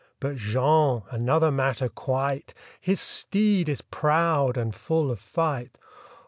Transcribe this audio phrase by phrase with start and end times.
[0.19, 2.55] But Jean—another matter, quite!
[2.79, 5.77] His steed is proud and full of fight.